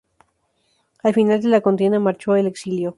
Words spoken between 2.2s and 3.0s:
al exilio.